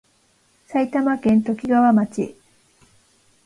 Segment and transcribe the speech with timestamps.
[0.65, 2.35] 埼玉県ときがわ町